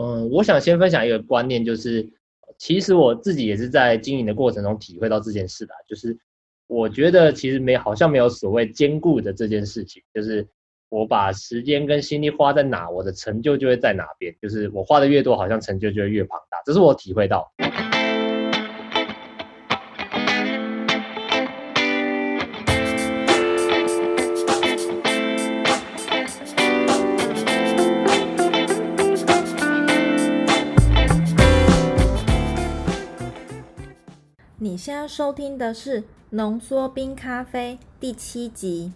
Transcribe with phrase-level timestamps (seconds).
[0.00, 2.08] 嗯，我想先分享一个观念，就是
[2.56, 6.16] 其实我自己也是在经营的过程中体会到这件事的，就是
[6.68, 10.48] 我觉得其实没好像没有所谓兼顾的这件事情，就是
[10.88, 17.52] 我把时间跟心力花在哪，我的成就就会在哪边，就是我花的越多，好像成就就会越庞大，这是我体会到。
[35.06, 38.92] 收听的是浓缩冰咖啡第七集。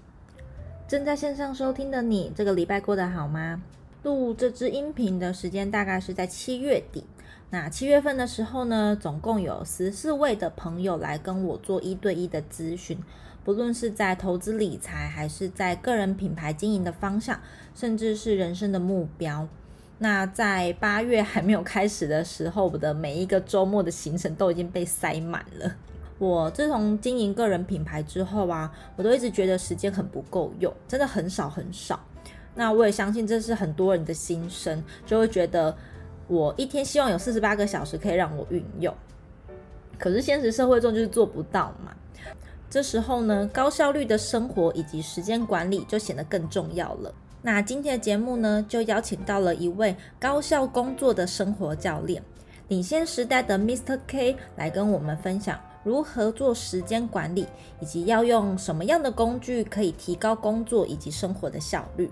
[0.86, 3.62] 正在线上收听的你，这个礼拜过得好吗？
[4.02, 7.04] 录这支音频的时间大概是在七月底。
[7.50, 12.98] 那七月份的时候呢，总共有十四位的朋友来跟我做一对一的咨询，
[13.44, 17.40] 不论是在投资理财，还是在个人品牌经营的方向，
[17.74, 19.48] 甚至是人生的目标。
[19.98, 25.76] 那在八月还没有开始的时候，我的每一个周末的行程都已经被塞满了。
[26.18, 31.98] 我自从经营个人品牌之后啊，我都一直觉得时间很不够用，真的很少很少。
[32.54, 35.76] 那我也相信这是很多人的心声，就会觉得
[36.28, 38.94] 我一天希望有四十八个小时可以让我运用，
[39.98, 41.92] 可是现实社会中就是做不到嘛。
[42.70, 47.12] 这时候呢，高效率的生活以及时间管理就显得更重要了。
[47.42, 52.22] 那今天的节目呢，就邀请到了一位高效工作的生活教练，
[52.68, 53.98] 领先时代的 Mr.
[54.06, 57.46] K 来跟我们分享如何做时间管理，
[57.80, 62.10] 以及要用什么样的工具可以提高工作以及生活的效率。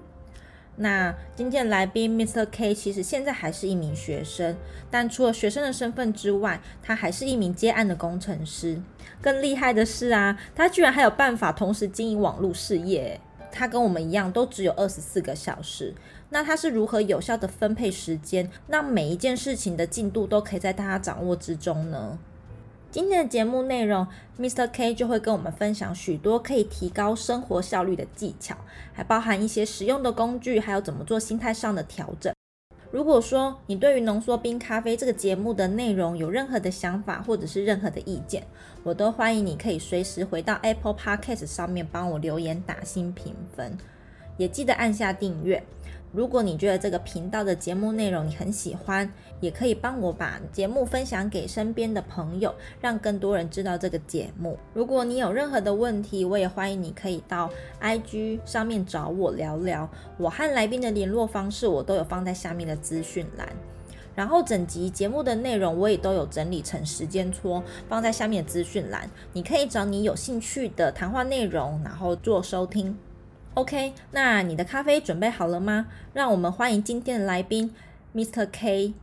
[0.76, 2.46] 那今天来宾 Mr.
[2.50, 4.56] K 其实现在还是一名学生，
[4.90, 8.80] 但除了学生的身份之外，他还是一名接案的工程师。
[9.20, 13.20] 更厉害的是啊，他居然还有办法同时经营网络事业。
[13.54, 15.94] 他跟我们一样，都只有二十四个小时。
[16.30, 22.18] 那他是如何有效的分配时间，让每一件事情的进度都可以在他掌握之中呢？
[22.92, 24.06] 今天的节目内容
[24.38, 24.68] ，Mr.
[24.70, 28.54] K 就会跟我们分享许多可以提高生活效率的技巧，
[28.92, 32.30] 还包含一些实用的工具，还有怎么做心态上的调整。
[32.90, 38.46] 如果说你对于浓缩冰咖啡这个节目的内容有任何的想法，或者是任何的意见，
[38.82, 43.78] 我都欢迎你可以随时回到 Apple Podcast 上面帮我留言打新评分，
[44.36, 45.64] 也记得按下订阅。
[46.12, 54.58] 如果你觉得这个频道的节目内容你很喜欢，也可以帮我把节目分享给身边的朋友，让更多人知道这个节目。
[54.74, 57.48] 如果你有任何的问题，我也欢迎你可以到
[57.80, 59.88] IG 上面找我聊聊。
[60.18, 63.48] 我和来宾的联络方式我都有放在下面的资讯栏，
[64.14, 69.10] 然后整集节目的内容我也都有整理成时间戳，放在下面的资讯栏。
[69.32, 72.94] 你可以找你有兴趣的谈话内容，然后做收听。
[73.54, 75.86] OK，那你的咖啡准备好了吗？
[76.14, 77.74] 让我们欢迎今天的来宾
[78.14, 78.48] ，Mr.
[78.50, 78.94] K。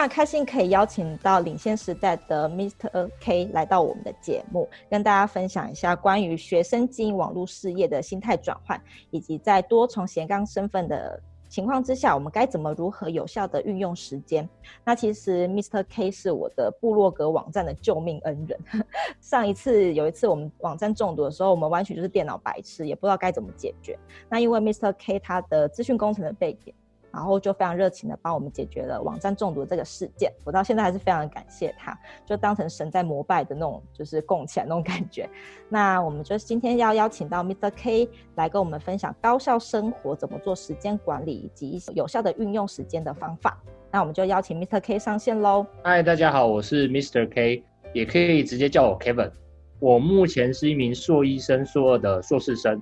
[0.00, 3.10] 常开心可以邀请到领先时代的 Mr.
[3.20, 14.48] K 来到我们的节目，跟大家分享一下关于学生经营网络事业的心态转换，以及在多重斜杠身份的情况之下，我们该怎么如何有效的运用时间。
[14.82, 15.84] 那其实 Mr.
[15.90, 18.58] K 是我的部落格网站的救命恩人。
[19.20, 23.98] 上一次有一次我们网站中毒的时候，我们完全就是电脑白痴，也不知道该怎么解决。
[24.30, 24.94] 那因为 Mr.
[24.98, 26.72] K 他的资讯工程的背景。
[27.12, 35.28] 然后就非常热情的帮我们解决了网站中毒这个事件，我到现在还是非常感谢他，就当成神在膜拜的那种，就是供起来那种感觉。
[35.68, 37.72] 那我们就今天要邀请到 Mr.
[37.76, 43.60] K 来跟我们分享高效生活怎么做时间管理以及一些有效的运用时间的方法。
[43.90, 44.80] 那我们就邀请 Mr.
[44.80, 45.66] K 上线喽。
[45.82, 47.28] 嗨，大家好，我是 Mr.
[47.28, 49.32] K，也可以直接叫我 Kevin。
[49.80, 52.80] 我目前是一名硕一生、硕二的硕士生，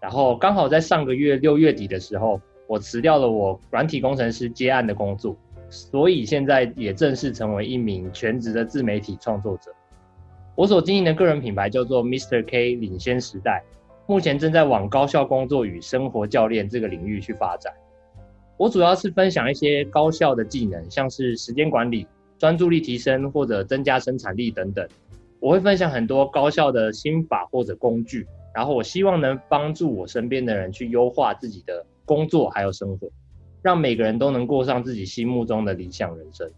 [0.00, 2.38] 然后刚好在上个月六月底的时候。
[2.70, 5.36] 我辞掉了我软体工程师接案的工作，
[5.70, 9.72] 所以现在也正式成为一名全职的自媒体创作者。
[10.54, 12.44] 我所经营的个人品牌叫做 Mr.
[12.46, 13.64] K 领先时代，
[14.06, 17.72] 目前正在往高效工作与生活教练这个领域去发展。
[18.56, 22.06] 我主要是分享一些高效的技能，像是时间管理、
[22.38, 24.86] 专注力提升或者增加生产力等等。
[25.40, 33.08] 我会分享很多高效的心法或者工具，然后我希望能帮助我身边的人去优化自己的工作还有生活，
[33.62, 36.50] 让每个人都能过上自己心目中的理想人生。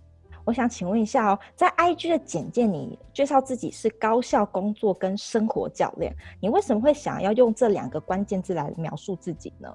[0.47, 6.11] 我想请问一下哦，在 IG 的简介，你介绍自己是高效工作跟生活教练，
[6.41, 9.69] 你为什么会想要用这两个关键字来描述自己呢？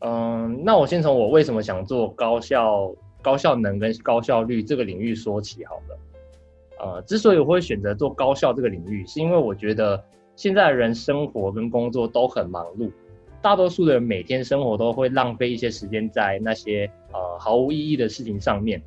[0.00, 2.92] 嗯，那我先从我为什么想做高效、
[3.22, 5.98] 高效能跟高效率这个领域说起好了。
[6.80, 10.04] 呃，之所以我会选择做高效这个领域，是因为我觉得
[10.36, 12.92] 现在的人生活跟工作都很忙碌，
[13.40, 18.82] 大多数的人每天生活都会浪费一些时间在那些呃毫无意义的事情上面。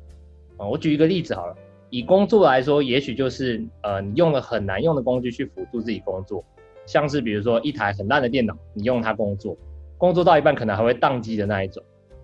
[0.58, 1.56] 呃，我举一个例子好了，
[1.90, 6.44] 以工作来说，也许就是呃你用了很难用的工具去辅助自己工作，
[6.84, 9.56] 像是比如说一台很烂的电脑，你用它工作。
[9.96, 11.82] 工作到一半可能还会宕机的那一种，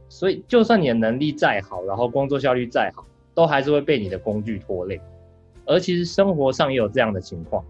[0.09, 5.01] 所以就算你的能力再好，然后工作效率再好，都还是会被你的工具拖累。
[5.65, 7.65] 而其实生活上也有这样的情况，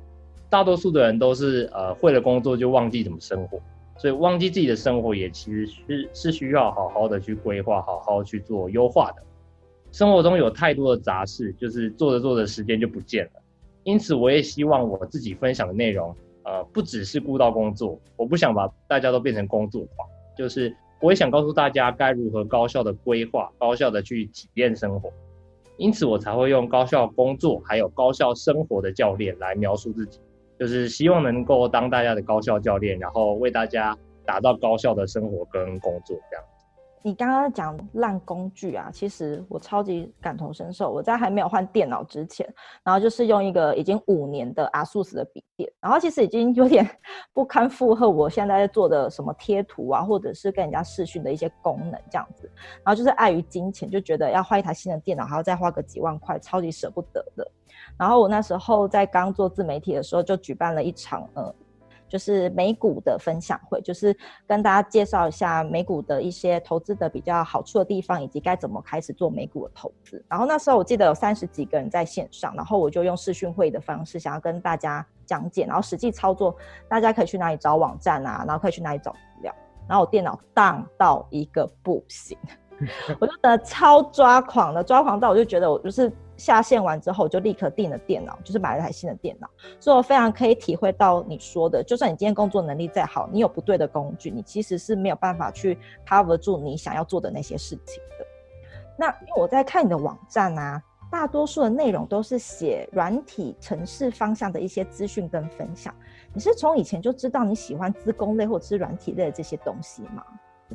[0.49, 3.61] 大多数的人都是呃会了工作就忘记怎么生活，
[3.99, 9.23] 所以忘记自己的生活也其实是是需要好好的去规划，好好去做优化的。
[9.93, 13.33] 生活中有太多的杂事，就是做着做着时间就不见了。
[13.83, 16.15] 因此，我也希望我自己分享的内容。
[16.45, 25.13] 呃，不只是顾到工作，我不想把大家都变成工作狂，就是我也想告诉大家该如何高效的规划、高效的去体验生活，
[25.77, 30.21] 因此我才会用高效工作还有高效生活的教练来描述自己，
[30.59, 33.97] 就是希望能够当大家的高校教练，然后为大家
[34.27, 36.45] 打造高效的生活跟工作这样。
[37.03, 40.91] 你刚刚讲烂工具啊，其实我超级感同身受。
[40.91, 42.47] 我在还没有换电脑之前，
[42.83, 46.89] 然后就是用一个已经五年的 ASUS 的笔电，然后其实已经有点
[47.33, 48.09] 不堪负荷。
[48.09, 52.51] 我现在在做的什么贴图啊，或者是跟人家视讯的一些功能这样子，
[52.85, 57.51] 然后就是碍于金钱，就觉得要换一台新的电脑还要再花个几万块，超级舍不得的。
[57.97, 61.55] 然后我那时候在刚做自媒体的时候，就举办了一场呃。
[62.09, 64.17] 就是美股的分享会，就是
[64.47, 70.25] 跟大家介绍一下美股的一些投资的比较好处的地方，以及该怎么开始做美股的投资。
[70.29, 76.57] 然后那时候我记得有三十几个人在线上，然后我就用视讯会议的方式，想要跟大家讲解，然后实际操作，
[76.89, 79.55] 大家可以去哪里找网站啊，然后可以去哪里找资料。
[79.87, 82.37] 然后我电脑当到一个不行，
[83.21, 86.13] 我就觉得超抓狂的，抓狂到我就觉得我就是。
[86.39, 89.51] 下线完之后，就立刻订了电脑，就是买了台新的电脑。
[89.81, 95.77] 所以我非常可以体会到你说的，就算你今天工作能力再好，你有不对的工具，你其实是没有办法去
[96.07, 98.25] cover 住你想要做的那些事情的。
[98.97, 100.81] 那因为我在看你的网站啊，
[101.11, 105.93] 大多数的内容都是写软体、程式方向的一些资讯跟分享。
[106.33, 110.23] 你是从以前就知道你喜欢资工类或者是软体类的这些东西吗？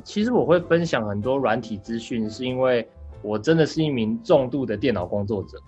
[0.02, 2.86] 其实我会分享很多软体资讯，是因为。
[3.22, 5.58] 我真的是一名重度的电脑工作者，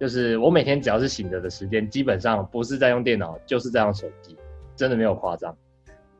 [0.00, 4.36] 就是我每天只要是醒着的时间，基本上不是在用电脑，就是在用手机，
[4.74, 5.56] 真的没有夸张。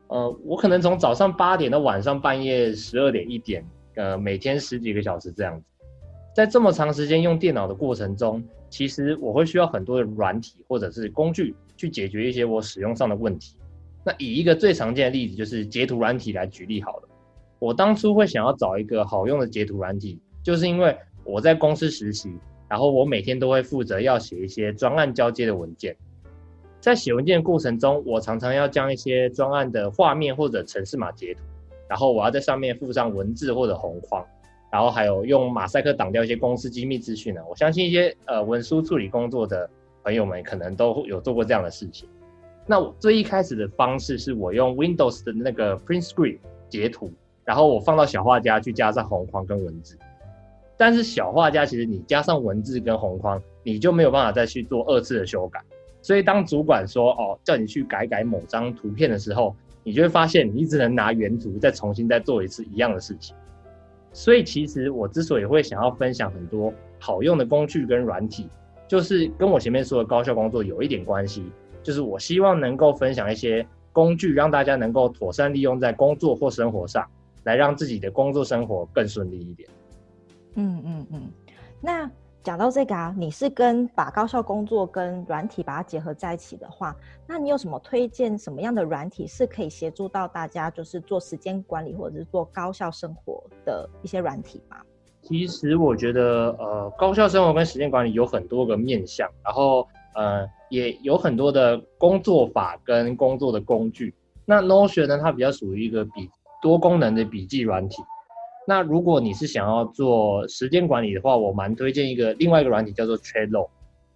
[0.07, 3.61] 呃，我可能从早上八点到晚上半夜十二点一点，
[3.95, 5.65] 呃，每天十几个小时这样子。
[6.33, 13.57] 在这么长时间用电脑的过程中，其实我会需要很多的软体或者是工具去解决一些我使用上的问题。
[14.05, 17.04] 那以一个最常见的例子，就是截图软体来举例好了。
[17.65, 20.19] 我当初会想要找一个好用的截图软体。
[20.43, 22.31] 就是因为我在公司实习，
[22.69, 25.95] 然后我每天都会负责要写一些专案交接的文件，
[26.79, 31.41] 在写文件过程中，我常常要将一些专案的画面或者程式码截图，
[31.89, 34.23] 然后我要在上面附上文字或者红框，
[34.71, 37.41] 然后还有用马赛克挡掉一些公司机密资讯呢。
[37.49, 39.67] 我相信一些呃文书处理工作的
[40.03, 42.07] 朋友们可能都有做过这样的事情。
[42.67, 46.37] 那我最一开始的方式是我用 Windows 的那个 Print Screen
[46.69, 47.11] 截图，
[47.45, 49.97] 然后我放到小画家去加上红框跟文字。
[50.75, 55.61] 但是小画家其实你加上文字跟红框，你就没有办法再去做二次的修改。
[56.01, 63.35] 所以当主管说哦，叫你去改改某张图片的时候，你就会发现你只能拿原图再重新再做一次一样的事情。
[64.11, 68.49] 所以其实我之所以会想要分享很多好用的工具跟软体，
[68.87, 71.45] 就是跟我前面说的高效工作有一点关系。
[71.83, 77.07] 就是我希望能够分享一些工具，让大家能够妥善利用在工作或生活上，
[77.45, 79.69] 来让自己的工作生活更顺利一点。
[80.55, 81.21] 嗯嗯嗯，
[81.81, 82.09] 那
[82.43, 94.77] 讲到这个啊，你是跟把高效工作跟软体把它结合在一起的话，那你有什么推荐什么样的软体是可以协助到大家，就是做时间管理或者是做高效生活的一些软体吗？
[95.23, 104.13] 其实我觉得，呃，高效生活跟时间管理有很多个面向，然后呃，也有很多的工作法跟工作的工具。
[104.45, 106.29] 那 Notion 呢，它比较属于一个比
[106.61, 108.03] 多功能的笔记软体。
[108.67, 113.69] 那如果你是想要做时间管理的话，我蛮推荐一个另外一个软体叫做 Trello，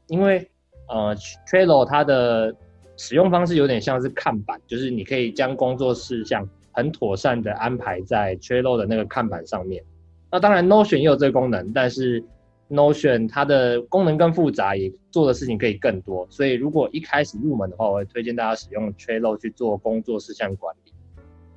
[0.07, 0.49] 因为
[0.87, 1.15] 呃
[1.47, 2.55] Trello 它的
[2.97, 9.83] 使用方式有点像是看板，就是你可以将工作事项很妥善的安排在 Trello 的那个看板上面。
[10.31, 12.23] 那当然 Notion 也有这个功能，但是
[12.71, 16.25] Notion 它的功能更复杂，也做的事情可以更多。
[16.31, 20.88] 所以如果一开始入门的话，我会推荐大家使用 Trello 去做工作事项管理。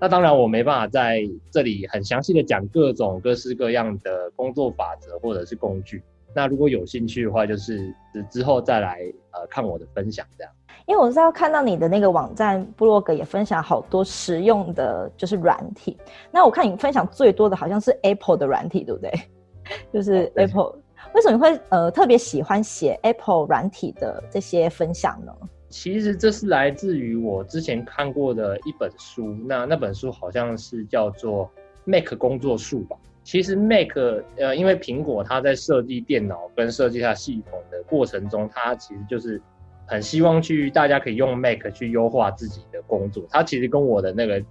[0.03, 6.03] 那当然，我没办法在这里很详细的讲各种各式各样的工作法则或者是工具。
[6.35, 7.95] 那如果有兴趣的话，就是
[8.29, 8.99] 之后再来
[9.31, 10.53] 呃看我的分享这样。
[10.87, 15.97] 因为我知道看到你的那个网站部落格也分享好多实用的，就是软体。
[16.33, 19.13] 那我看你分享最多的好像是 Apple 的软体，对不对？
[19.95, 20.79] 就是 Apple，哦，
[21.15, 25.33] 为什么你会呃特别喜欢写 Apple 软体的这些分享呢？
[25.73, 31.47] 其实这是来自于我之前看过的一本书，那那本书好像是叫做
[31.87, 32.97] 《Mac 工作术》吧。
[33.25, 33.97] 其实 Mac，
[34.37, 39.41] 呃，因为苹果它在设计电脑跟设计它系统的过程中，它其实就是
[39.87, 43.25] 很希望去大家可以用 Mac 去优化自己的工作。
[43.31, 44.45] 它其实跟我的那个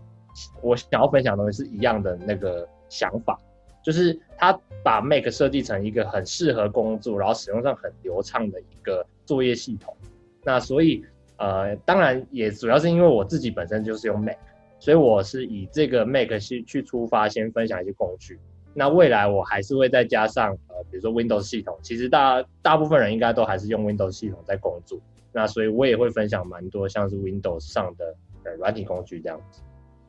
[0.63, 3.37] 我想要分享的东西是一样的那个想法，
[3.83, 9.95] 就是它把 Mac 设计成一个很适合工作，然后使用上很流畅的一个作业系统。
[10.43, 11.05] 那所以。
[11.41, 14.37] 呃，当然也主要是因为我自己本身就是用 Mac，
[14.77, 18.39] 所以我是以这个 Mac 去去出发，先分享一些工具。
[18.75, 24.99] 那未来我还是会再加上呃，比如说 Windows 系统，其实大大部分人应该都还是用 Windows 系统在工作。
[25.33, 29.61] 那所以我也会分享蛮多像是 Windows 上的呃软体工具这样子。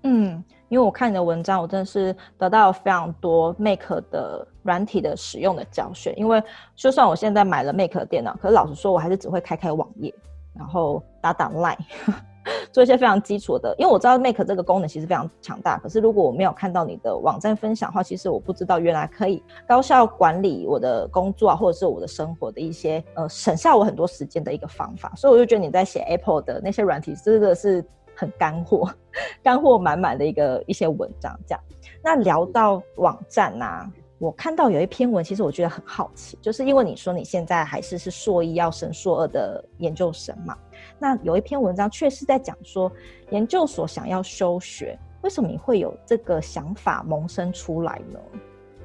[0.03, 6.12] 嗯，因为我看你的文章，我真的是得到了非常多 Mac 的软体的使用的教学。
[6.19, 6.43] 因为
[6.77, 10.12] 就算我现在买了 Mac 的电脑，可是老实说，我还是只会开开网页。
[10.55, 11.77] 然后打打 line，
[12.73, 15.79] 做一些非常基础的，因为我知道 Make 这个功能其实非常强大。
[15.79, 25.13] 可是如果我没有看到你的网站分享的话，其实我不知道原来可以高效管理我的工作啊，或者是我的生活的一些呃省下我很多时间的一个方法。
[25.17, 28.89] 所以我就觉得你在写 Apple 的那些软体真的是很干货，
[29.43, 31.39] 干货满满的一个一些文章。
[31.47, 31.61] 这样，
[32.03, 33.91] 那聊到网站啊。
[34.23, 40.57] 我看到有一篇文，其实我觉得很好奇，就是因为你说你现在还是是硕一要升硕二的研究生嘛，
[40.97, 42.91] 那有一篇文章确实在讲说
[43.31, 48.21] 研究所想要休学，为什么你会有这个想法萌生出来呢？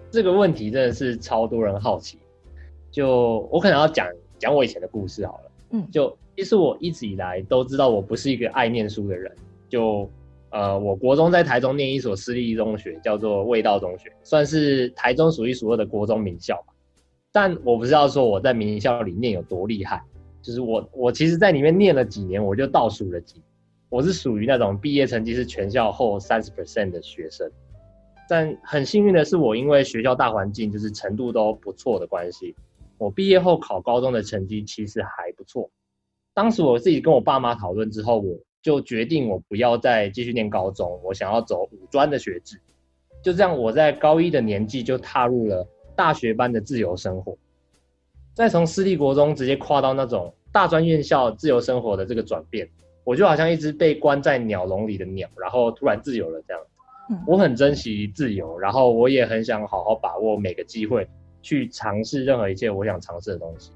[0.10, 2.18] 这个问题真的是超多人好奇，
[2.90, 4.08] 就我可能要讲
[4.40, 9.32] 讲我以前的故事好了，嗯，就其实我一直以来都知道我不是一个爱念书的人，
[9.70, 10.10] 就。
[10.50, 16.74] 呃，我国中在台中念一所私立中学，叫做味道中学，算是台中数一数二的国中名校吧。
[17.34, 20.02] 但我不知道说我在名校里面有多厉害，
[20.42, 23.44] 就是我我其实在里面念了几年，我就倒数了几，
[23.90, 27.52] 我是属于那种毕业成绩是全校后三十 percent 的学生。
[28.30, 32.56] 但很幸运的是，我因为学校大环境就是程度都不错的关系，
[32.98, 35.70] 我毕业后考高中的成绩其实还不错。
[36.34, 38.40] 当时我自己跟我爸妈讨论之后，我。
[38.62, 42.60] 就决定我不要再继续念高中，我想要走五专的学制。
[43.24, 47.38] 就这样，我在高一的年纪就踏入了大学般的自由生活。
[48.34, 52.70] 再从私立国中直接跨到那种大专院校自由生活的这个转变，
[53.04, 56.64] 我就好像一只被关在鸟笼里的鸟，然后突然自由了这样。
[57.26, 61.08] 我很珍惜自由，然后我也很想好好把握每个机会
[61.42, 63.72] 去尝试任何一切我想尝试的东西。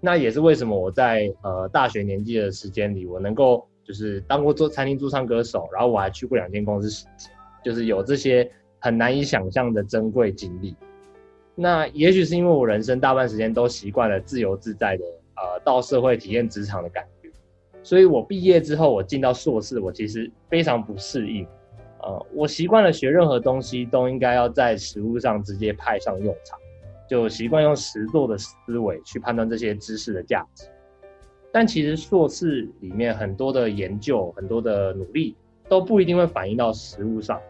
[0.00, 3.66] 那也是为什么我在呃大学年纪的时间里，我能够。
[3.88, 7.30] 就是当过做餐厅驻唱歌手，然后我还去过两间公司实习，
[7.64, 10.76] 就是有这些很难以想象的珍贵经历。
[11.54, 15.04] 那也许是因为我人生大半时间都习惯了自由自在的
[15.36, 17.30] 呃到社会体验职场的感觉，
[17.82, 21.46] 所以我毕业之后我进到硕士，我其实非常不适应。
[22.02, 26.58] 呃，我习惯了学任何东西都应该要在实务上直接派上用场，
[27.08, 30.68] 就习惯用实作的思维去判断这些知识的价值。
[31.58, 35.34] 但其实硕士里面很多的研究、很多的努力
[35.68, 37.40] 都不一定会反映到实务上，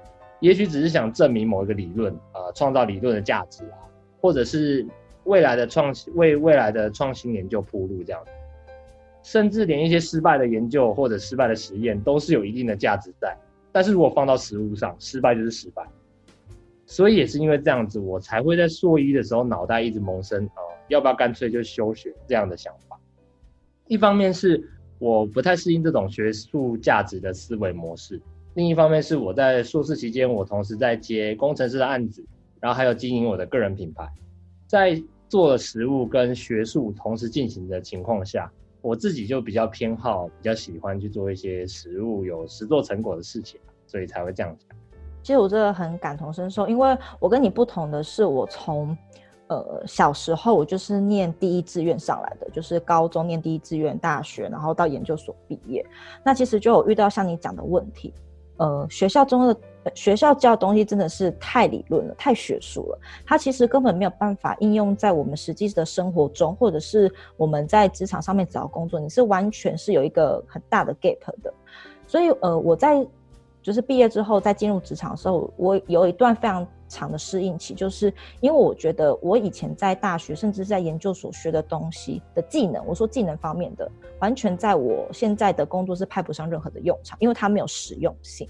[0.40, 3.84] 也许只是想证明某一个理论，呃，创造理论的价值啊，
[4.18, 4.86] 或者是
[5.24, 8.24] 未来的创新，为未来的创新研究铺路这样。
[9.22, 13.36] 甚至连一些失败的研究或者失败的实验都是有一定的价值在。
[13.70, 15.86] 但是如果放到实物上，失败就是失败。
[16.86, 22.97] 所以也是因为这样子，我才会在硕一的时候脑袋一直萌生，呃，要不要干脆就休学这样的想法。
[23.88, 24.62] 一方面是
[24.98, 28.20] 我不太适应这种学术价值的思维模式，
[28.54, 32.24] 另一方面是我在硕士期间，我同时在接工程师的案子，
[32.60, 34.06] 然后还有经营我的个人品牌，
[34.66, 38.50] 在做实务跟学术同时进行的情况下，
[38.82, 44.76] 我自己就比较偏好，比较喜欢去做一些实务有实作成果的事情，所以才会这样讲。
[45.22, 48.96] 其实我真的很感同身受，因为我跟你不同的是，我从
[49.48, 55.84] 呃，小时候我就是念第一志愿上来的，就是高中念第一志愿，大学然后到研究所毕业。
[56.24, 58.12] 那其实就有遇到像你讲的问题，
[58.58, 59.56] 呃，学校中的
[59.94, 71.52] 学校教的东西真的是太理论了，太学术了，它其实根本没有办法应用在我们实际的生活中，或者是我们在职场上面找工作，你是完全是有一个很大的 gap 的。
[72.06, 73.06] 所以，呃，我在
[73.68, 78.10] 就是毕业之后，在进入职场的时候，我有一段非常长的适应期，就是
[78.40, 83.86] 因为我觉得我以前在大学甚至在研究所学的东西的技能，我说技能方面的，
[84.20, 88.48] 完全在我现在的工作是派不上任何的用场，因为它没有实用性。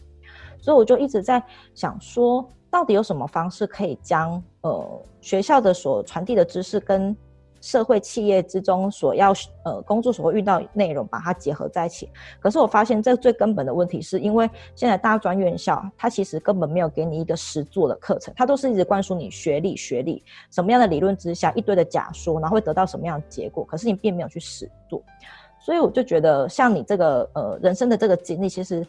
[0.61, 1.43] 所以我就一直在
[1.75, 7.17] 想说，到底有什么方式可以将呃学校的所传递的知识跟
[7.61, 9.33] 社会企业之中所要
[9.65, 12.09] 呃工作所会遇到内容，把它结合在一起。
[12.41, 25.03] 可是我发现这最根本的问题，是因为现在大专院校它其实根本没有给你一个实做的课程，它都是一直灌输你学历学历，什么样的理论之下一堆的假说，然后会得到什么样的结果，可是你并没有去实做。
[25.61, 28.87] 所以我就觉得，像你这个呃人生的这个经历，其实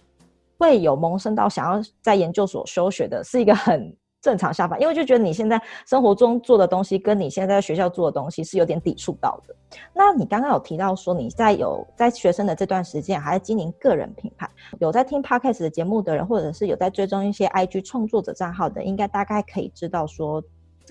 [0.57, 3.93] 会有萌生到想要在研究所休学的，是一个很。
[4.21, 9.55] 正常下班，因为就觉得你现在生活中做的东西，跟你现在在学校做的东西是有点抵触到的。
[9.93, 14.49] 那你刚刚有提到说，你在有在学生的这段时间，还在经营个人品牌，
[14.79, 20.43] 有在听 Podcast 的节目的人，或者是有在追踪一些 IG 创作者账号的，应该大概可以知道说。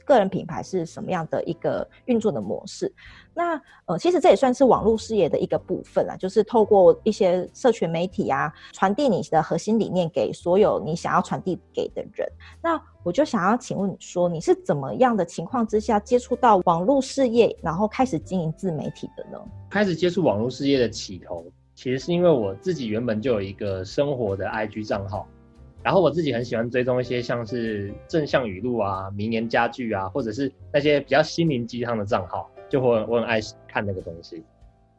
[0.08, 2.90] 个人品牌是什么样的一个运作的模式？
[3.34, 12.26] 那呃，其实这也算是网络事业的一个部分啦，就是透过一些社群媒体啊，传递你的核心理念给所有你想要传递给的人。
[12.62, 19.38] 那我就想要请问你说，你是怎么样的情况之下接触到网络事业，然后开始经营自媒体的呢？
[19.70, 25.28] 开始接触网络事业的起头，其实是因为我自己原本就有一个生活的 IG 账号。
[25.82, 34.42] 然后我自己很喜欢追踪一些像是正向语录啊、名言佳句啊，或者是那些比较心灵鸡汤的账号，就会我很爱看那个东西。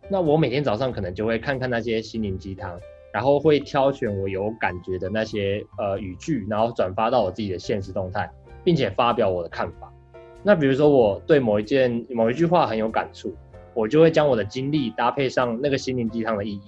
[0.07, 2.79] 那我每天早上可能就会看看那些心灵鸡汤，
[3.13, 8.27] 然后会挑选我有感觉的那些呃语句，然后转发到我自己的现实动态，
[8.63, 9.93] 并且发表我的看法。
[10.41, 13.35] 那比如说我对某一件某一句话很有感触，
[13.73, 16.61] 我就会将我的经历搭配上那个心灵鸡汤的意义，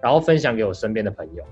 [0.00, 1.44] 然后分享给我身边的朋友。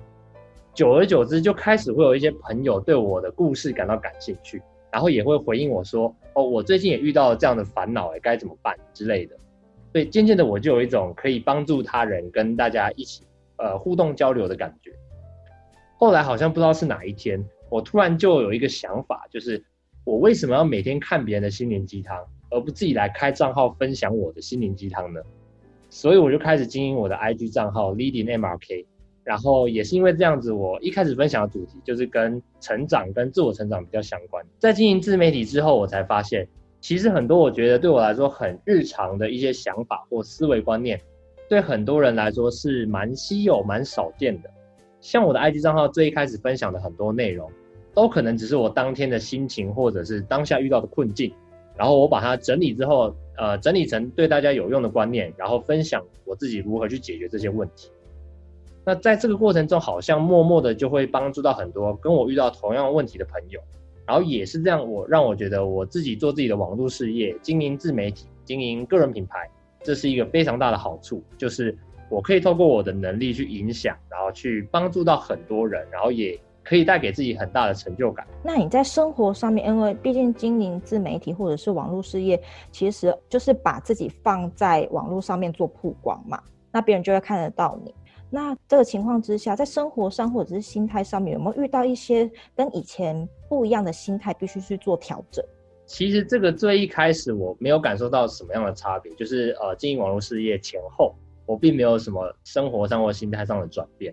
[0.75, 4.61] 久而久之，就开始会有一些朋友对我的故事感到感兴趣，
[4.91, 9.37] 然后也会回应我说：“哦，我最近也遇到了这样的烦恼，哎，该怎么办之类的。”
[9.93, 13.23] 所以渐渐的，我就有一种可以帮助他人、跟大家一起
[13.59, 14.91] 呃互动交流的感觉。
[15.97, 19.63] 后来好像不知道是哪一天，我突然就有一个想法，就是
[20.03, 22.19] 我为什么要每天看别人的心灵鸡汤，
[22.51, 25.21] 而不自己来开账号分享我的心灵鸡汤呢？
[25.89, 28.87] 所以我就开始经营我的 IG 账号 Leading MRK。
[29.25, 34.45] 然后也是因为这样子，我一开始分享的主题就是跟成长、跟自我成长比较相关。
[34.59, 36.47] 在经营自媒体之后，我才发现，
[36.81, 41.01] 其实很多我觉得对我来说很日常的一些想法或思维观念，
[41.49, 44.51] 对很多人来说是蛮稀有、蛮少见的。
[45.01, 47.51] 像我的 IG 账号最一开始分享的很多内容，
[47.95, 51.33] 都可能只是我当天的心情或者是当下遇到的困境，
[51.77, 57.91] 然后我把它整理之后，呃，整理成对大家有用的观念，然后分享我自己如何去解决这些问题。
[58.87, 63.59] 那在这个过程中，好像默默的就会帮助到很多跟我遇到同样问题的朋友，
[64.07, 69.49] 然后也是这样，我让我觉得我自己做自己的网络事业，经营自媒体，经营个人品牌，
[69.83, 71.75] 这是一个非常大的好处，就是
[72.11, 78.27] 我可以透过我的能力去影响，然后去帮助到很多人，然后也可以带给自己很大的成就感。
[78.43, 82.39] 那你在生活上面，因为毕竟经营自媒体或者是网络事业，
[82.71, 86.39] 其实就是把自己放在网络上面做曝光嘛，
[86.71, 87.95] 那别人就会看得到你。
[88.35, 95.45] 那这个情况之下，在生活上或者是心态上面，有没有遇到一些跟以前不一样的心态，必须去做调整？
[95.87, 101.15] 其实这个最一开始我没有感受到什么样的差别，就是呃，经营网络事业前后，
[101.47, 104.13] 我并没有什么生活上或心态上的转变。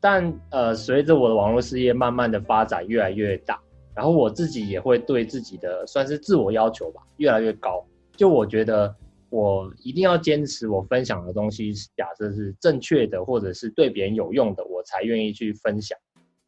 [0.00, 3.60] 但呃，随着我的网络事业慢慢的发展越来越大，
[3.94, 7.84] 然后我自己也会对自己的算是自我要求吧，越来越高。
[8.16, 8.96] 就我觉得。
[9.30, 15.98] 我一定要坚持，我分享的东西假设是正确的，或者是对别人有用的，我才愿意去分享。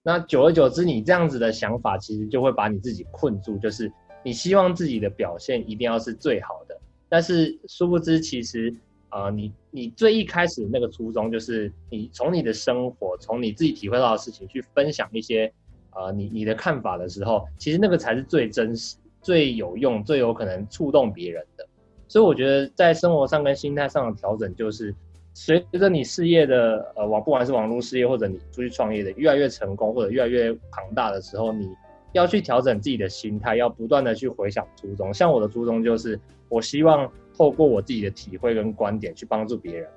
[0.02, 3.92] 那久而久之，你这样子的想法，其实就会把你自己困住，就是
[4.24, 6.80] 你希望自己的表现一定要是最好的。
[7.08, 8.74] 但是殊不知，其实
[9.10, 15.52] 啊、你你最一开始那个初衷，就是你从你的生活，从你自己体会到的事情去分享一些
[15.90, 21.66] 啊、你你的看法的时候，其实那个才是最真实、最有用、最有可能触动别人的。
[22.10, 24.92] 所以我觉得在生活上跟心态上的调整，就是
[25.32, 31.70] 随着你事业的呃网，不管是网络事业或者你出去创业的越来越成功或者越来越庞大的时候，你
[32.10, 35.14] 要去调整自己的心态，要不断的去回想初衷。
[35.14, 36.18] 像我的初衷就是，
[36.48, 39.88] 我希望透过我自己的体会跟观点去帮助别人。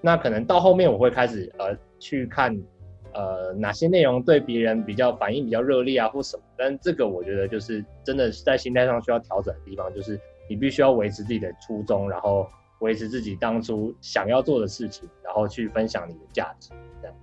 [0.00, 2.58] 那可能到后面我会开始呃去看
[3.12, 6.42] 呃哪些内容对别人比较反应比较热烈啊或什么。
[6.56, 12.46] 但这个我觉得就是真的是在心态上需要调整的地方，就是你必须要维持自己的初衷，然后
[12.80, 16.70] 维持自己当初想要做的事情，然后去分享你的价值。
[17.00, 17.16] 这样。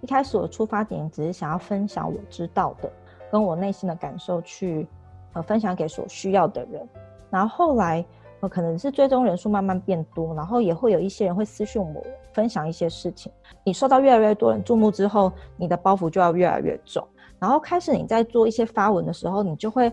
[0.00, 2.92] 一开始我的出发点只是想要分享我知道的，
[3.30, 4.86] 跟我内心的感受去
[5.32, 6.88] 呃分享给所需要的人，
[7.30, 8.04] 然后后来。
[8.40, 13.32] 呃可能是追踪人数慢慢变多，然后也会有一些人会私讯我分享一些事情。
[13.64, 17.08] 你受到越来越多人注目之后，你的包袱就要越来越重。
[17.38, 19.90] 然后开始你在做一些发文的时候，你就会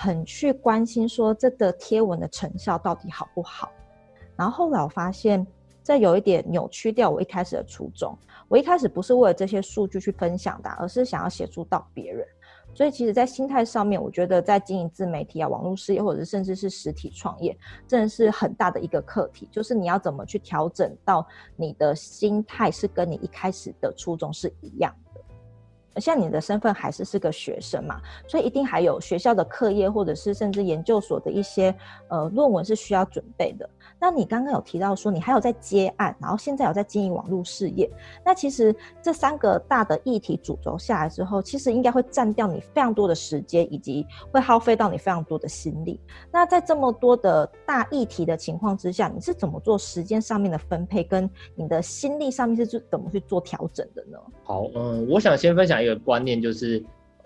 [0.00, 3.68] 很去关心说这个贴文的成效到底好不好。
[4.36, 5.44] 然后后来我发现，
[5.82, 8.16] 这有一点扭曲掉我一开始的初衷。
[8.46, 12.24] 我一开始不是为了这些数据去分享的，而是想要协助到别人。
[12.74, 17.58] 所以，其实，在心态上面，我觉得在经营自媒体啊、网络事业，或者甚至是实体创业，
[17.88, 19.48] 真的是很大的一个课题。
[19.50, 25.20] 就是你要怎么去调整到你的心态是跟你一开始的初衷是一样的。
[26.00, 31.74] 像你的身份还是是个学生嘛，所以一定还有学校的课业，或者是甚至研究所的一些
[32.08, 33.68] 呃论文是需要准备的。
[34.00, 37.90] 那你刚刚有提到说你还有在接案，然后现在有在经营网络事业。
[38.24, 46.00] 那其实这三个大的议题主轴下来之后，其实应该会占掉你非常多的时间，以及会耗费到你非常多的心力。
[46.30, 54.18] 那在这么多的大议题的情况之下，你是怎么做时间上面的分配，跟你的心力上面是怎么去做调整的呢？
[54.44, 56.80] 好，嗯，我想先分享一个观念，就是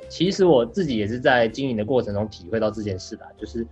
[0.09, 3.67] 其实我自己也是在经营的过程中体会到这件事的，就是。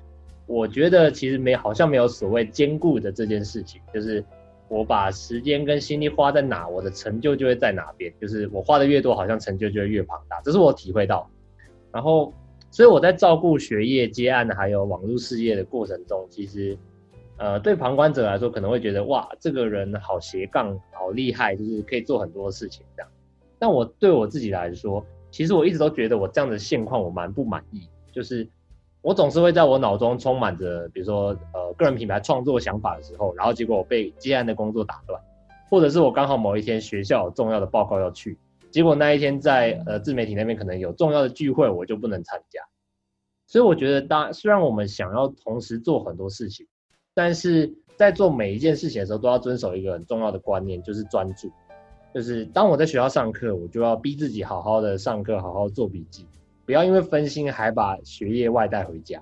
[0.47, 4.25] 我觉得其实没好像没有所谓兼顾的这件事情，就是
[4.69, 8.13] 我把时间跟心力花在哪，我的成就就会在哪边。
[8.21, 11.31] 就是我花的越多，好像成就就会越庞大，这是我体会到。
[11.93, 12.35] 然后，
[12.73, 16.77] 所以我在照顾学业、接案还有网络事业的过程中，其实
[17.37, 23.11] 呃，对旁观者来说可能会觉得哇，这个人好斜杠，好厉害，就是可以做很多事情这样。
[23.59, 28.49] 但我对我自己来说，其实我一直都觉得我这样的现况我蛮不满意，就是。
[29.03, 35.21] 我总是会在我脑中充满着，比如说，呃，个人品牌创作想法的时候，然后结果我被接案的工作打断，
[35.71, 38.37] 或者是我刚好某一天学校有重要的报告要去，
[38.71, 42.61] 结果那一天在呃自媒体那边可能有重要的聚会，我就不能参加。
[43.47, 46.67] 所以我觉得，当虽然我们想要同时做很多事情，
[47.15, 51.51] 但是在做每一件事情的时候，都要遵守一个很重要的观念，就是专注。
[52.15, 56.27] 就是当我在学校上课，我就要逼自己好好的上课，好好做笔记。
[56.71, 59.21] 不要因为分心还把学业外带回家，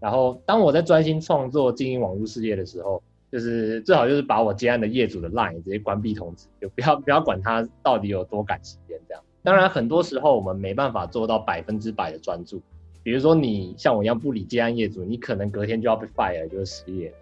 [0.00, 3.00] 然后当我在专心创作经营网络事业的时候，
[3.30, 9.22] 就是最好就是把我接案的业主的 line 直接关闭通知，就不要不要管他到底有多赶时间这样。
[9.44, 12.60] 当然很多时候我们没办法做到百分之百的专注，
[13.04, 17.14] 比如说你像我一样不理接案业主，你可能隔天就要被 fire 就是失业。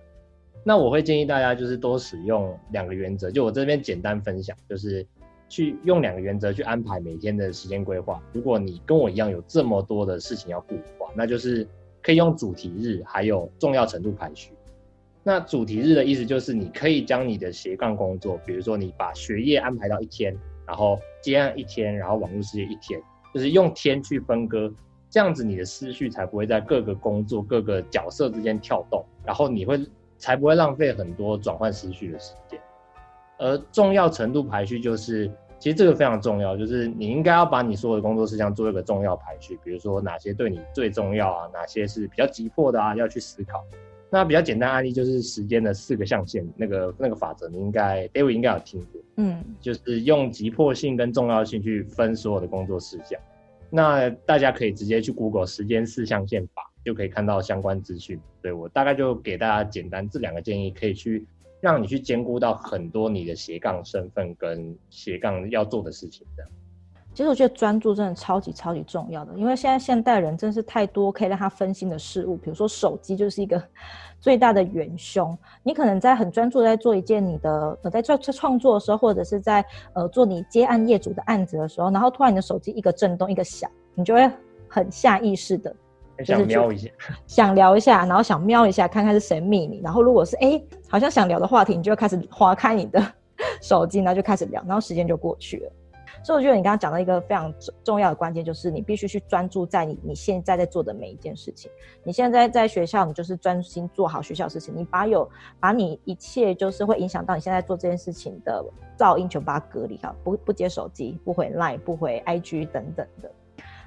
[0.65, 5.07] 那我会建议大家就是多使用两个原则，就我这边简单分享，就是。
[5.49, 8.23] 去用两个原则去安排每天的时间规划。
[8.33, 11.67] 如果你跟我一样有这么多的事情要顾的话，那就是
[12.03, 14.53] 可以用主题日，还有重要程度排序。
[15.25, 20.35] 那主题日的意思就是你可以将你的斜杠工作，比如说你把学业安排到一天，
[20.67, 23.03] 然后接案一天，然后网络事业一天，
[23.35, 24.73] 就是用天去分割，
[25.11, 29.79] 这样子你的思绪才不会在各个工作、各个角色之间跳动，然后你会
[30.17, 32.59] 才不会浪费很多转换思绪的时间。
[33.39, 43.65] 而重要程度排序就是，其实这个非常重要，就是你应该要把你所有的工作事项做一个重要排序，比如说哪些对你最重要啊，哪些是比较急迫的啊，要去思考。
[44.11, 53.21] 那比较简单案例就是时间的四个象限，那个那个法则，你应该 David 应该有听过，嗯，就是用急迫性跟重要性去分所有的工作事项。
[53.71, 58.19] 那大家可以直接去 Google 时间四象限法，就可以看到相关资讯。
[58.41, 61.27] 对，我大概就给大家简单这两个建议，可以去。
[61.61, 66.51] 让你去兼顾到很多你的斜杠身份跟斜杠要做的事情，这样。
[67.15, 73.61] 其实我觉得专注真的超级超级重要的，因为现在现代人真是太多可以让他分心的事物，比如说手机就是一个
[74.21, 75.37] 最大的元凶。
[75.65, 84.31] 你可能在很专注在做一件你的呃在创创作的时候，或者是在呃做你接案业主的案子的时候，然后突然你的手机一个震动一个响，你就会
[84.69, 85.75] 很下意识的。
[86.25, 86.91] 想瞄一下，
[87.27, 89.81] 想聊一下，然后想瞄一下，看看是谁密你。
[89.83, 93.01] 然后如果是哎、欸，好像想聊的话题，你就会开始划开你的
[93.63, 95.73] 手机，然后就开始聊，然后时间就过去了。
[96.25, 97.55] 所以我觉得你刚刚讲到一个非常
[97.85, 101.71] 重要的关键，就是你必须去专注在你你现在在做的每一件事情。
[102.03, 104.75] 你现在在学校，你就是专心做好学校的事情。
[104.77, 108.65] 你把有把你一切就是会影响到你现在做这件事情的
[108.99, 113.31] 噪音，全部把它隔离好，不不接手机，不回 Line，不回 IG 等等的。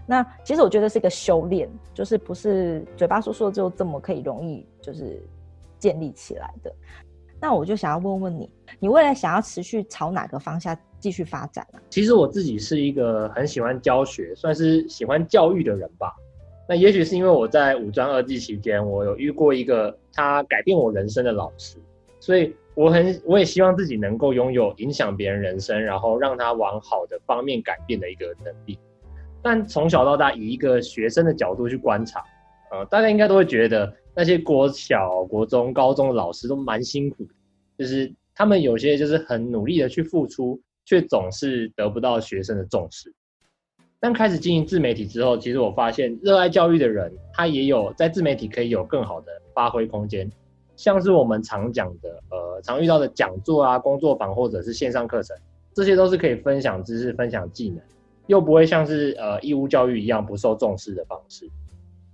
[0.08, 5.22] 那其实我觉得是一个修炼，就是不是嘴巴说说就这么可以容易就是
[5.80, 6.74] 建立起来的。
[7.40, 11.80] 那我就想要问问你，你未来想要持续朝哪个方向继续发展呢？
[11.90, 16.14] 其实我自己是一个很喜欢教学，算是喜欢教育的人吧。
[16.70, 21.78] 那也许是因为我在五专二技期间，我有遇过一个他改变我人生的老师，
[22.20, 28.78] 所以我很我也希望自己能够拥有影响别人人生，然后让他往好的方面改变的一个能力。
[29.44, 32.24] 但从小到大，以一个学生的角度去观察，
[32.72, 37.34] 呃，大家应该都会觉得那些国小、国中、高中的老师都蛮辛苦的，
[37.78, 43.14] 就是他们有些就是很努力的去付出，却总是得不到学生的重视。
[44.00, 50.28] 但开始经营自媒体之后，其实我发现，热爱教育的人，他也有在自媒体可以有更好的发挥空间。
[50.76, 55.38] 像是我们常讲的，呃，常遇到的讲座啊、工作坊或者是线上课程，
[55.76, 57.80] 这些都是可以分享知识、分享技能，
[58.32, 61.50] 又不会像是呃义务教育一样不受重视的方式。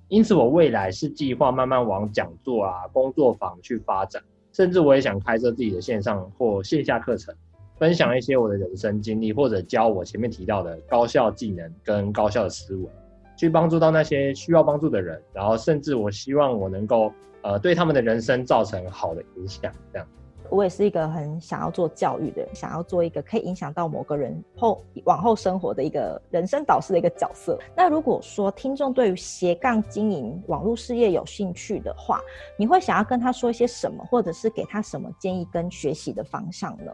[0.07, 4.19] 因此，我未来是计划慢慢往讲座啊、工作坊去发展，
[4.51, 7.35] 甚至我也想开设自己的线上或线下课程。
[7.75, 12.89] 分享一些我的人生经历，或者教我前面提到的高效技能跟高效的思维，
[13.37, 19.71] 去帮助到那些需要帮助的人，然后甚至我希望我能够呃对他们的人生造成好的影响。
[19.93, 20.07] 这样，
[20.49, 27.57] 我也是一个很想要做教育的人，想要做一个可以影响到某个人后往后生活的一个人生导师的一个角色。
[27.75, 32.21] 那如果说听众对于斜杠经营网络事业有兴趣的话，
[32.57, 36.91] 你会想要跟他说一些什么，或者是给他什么建议跟学习的方向呢？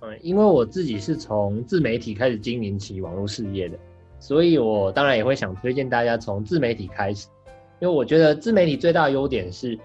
[0.00, 3.76] 嗯，因为我自己是从自媒体开始经营起网络事业的，
[4.20, 7.26] 所以我当然也会想推荐大家从自媒体开始。
[7.80, 9.78] 因为我觉得自媒体最大的优点是，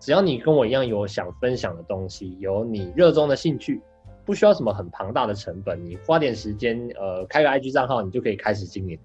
[0.00, 3.80] 只要你跟我一样有想分享的东西，有你热衷的兴趣，
[4.24, 8.98] 不需要什么很庞大的成本，你花点时间，呃，开个 IG 账号，你就可以开始经营。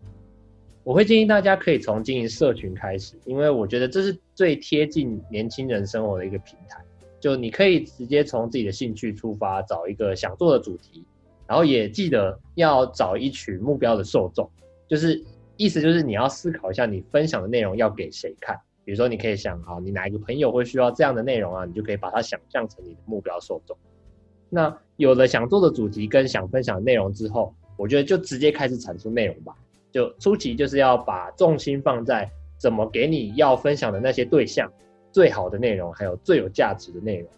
[0.83, 6.81] 我会建议大家可以从经营社群开始，因为我觉得这是最贴近年轻人生活的一个平台。
[7.19, 11.03] 就你可以直接从自己的兴趣出发，找一个想做的主题，
[11.47, 14.47] 然后也记得要找一群目标的受众，
[14.87, 15.23] 就是
[15.57, 18.55] 意思就是你要思考一下你分享的内容要给谁看。
[18.85, 23.75] 比如说你可以想好你哪一个朋友会需要这样的内容啊，你就可以把它想象成你的目标受众。
[24.49, 29.53] 那有了想做的主题跟想分享的内容之后，我觉得就直接开始产出内容吧。
[29.91, 34.71] 就初期就是要把重心放在怎么给你要分享的那些对象。
[35.11, 37.29] 最好的内容，还有最有价值的内容，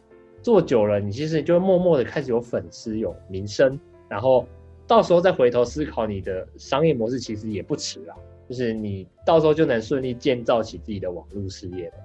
[0.41, 3.79] 做久了，你其实就会默默的开始有粉丝、有名声，
[4.09, 4.47] 然后
[4.87, 8.17] 到时候再回头思考你的商业模式，其实也不迟啊。
[8.47, 11.95] 就是你到时候就能顺利建造起自己的网络事业了。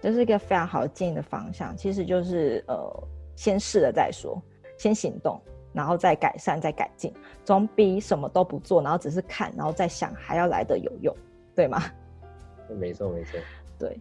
[0.00, 3.04] 这是一个非常好的建议的方向，其实就是呃，
[3.34, 4.40] 先试了再说，
[4.78, 5.40] 先行动，
[5.72, 7.12] 然后再改善、再改进，
[7.44, 11.14] 总比什么都不做，然后只是看，然后再想还要来得有用，
[11.54, 11.82] 对吗？
[12.78, 13.40] 没错，没错，
[13.78, 14.00] 对。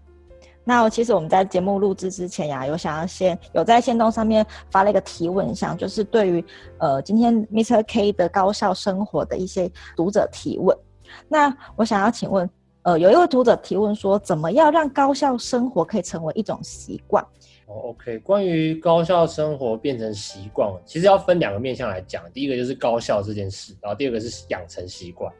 [0.63, 6.45] 那其实我们在节目录制之前呀，有想要先有在线动上面发了一个提问想，就是对于
[6.77, 7.84] 呃今天 Mr.
[7.88, 10.77] K 的高校生活的一些读者提问。
[11.28, 12.50] 那我想要请问，
[12.84, 17.24] 呃，有一位读者提问说，怎么样让高效生活可以成为一种习惯？
[17.67, 25.34] 哦，OK，关于高效生活变成习惯，其实要分两个面向来讲，第一个就是高效这件事，然后第二个是养成习惯。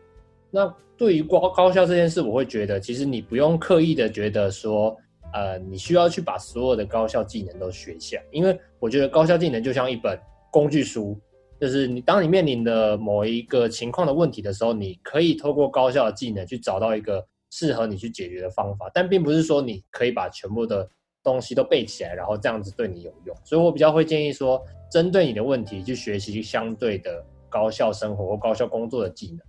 [0.52, 4.96] 那对于高高效这件事，我会觉得，其实你不用刻意的觉得说。
[5.34, 10.18] 呃，你需要去把所有的高效技能都学下，因为我觉得高效技能就像一本
[10.50, 11.20] 工具书，
[11.60, 20.88] 就是你当你面临的某一个情况的问题的时候，你可以透过高效的技能去找到一个适合你去解决的方法，但并不是说你可以把全部的
[21.24, 23.36] 东西都背起来，然后这样子对你有用。
[23.44, 29.40] 所以我比较会建议说，针对你的问题去学习相对的高效生活或高效工作的技能。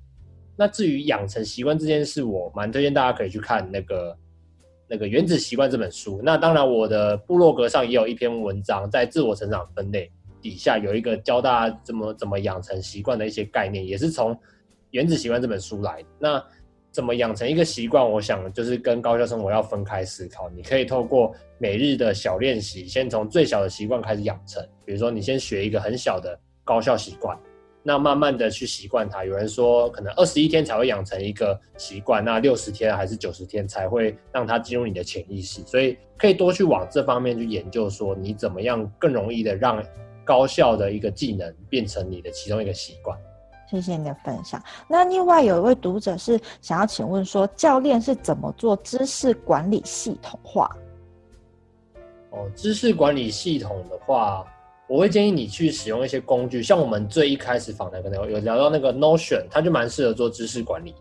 [0.57, 4.17] 那至于养成习惯这件事，我蛮推荐大家可以去看那个。
[4.91, 14.35] 那个《原子习惯》这本书，那当然我的部落格上也有一篇文章，在自我成长分类底下有一个教大家怎么怎么养成习惯的一些概念，也是从
[14.91, 16.05] 《原子习惯》这本书来。
[16.19, 16.43] 那
[16.91, 18.11] 怎么养成一个习惯？
[18.11, 20.49] 我想就是跟高效生活要分开思考。
[20.51, 24.67] 你可以透过每日的小练习，先从最小的习惯开始养成。
[24.85, 27.39] 比如说，你先学一个很小的高效习惯。
[27.81, 29.25] 那慢慢的去习惯它。
[29.25, 35.63] 有人说可能二十一天才会养成一个习惯，那六十天还是九十天才会让它进入你的潜意识。
[35.67, 39.83] 所以可以多去往这方面去研究，说你怎么样更容易的让
[40.29, 43.19] 高效的一个技能变成你的其中一个习惯。
[43.71, 44.63] 谢谢你的分享。
[44.87, 50.71] 那另外有一位读者是想要请问说，教练是怎么做知识管理系统化？
[52.31, 54.47] 哦，知识管理系统的话。
[54.91, 60.95] 我会建议你去使用一些工具，像我们最一开始访谈可能有聊到那个 Notion，它就蛮适合做知识管理。